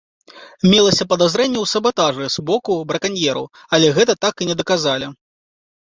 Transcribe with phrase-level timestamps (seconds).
[0.71, 3.45] Мелася падазрэнне ў сабатажы з боку браканьераў,
[3.77, 5.07] але гэта так і не даказалі.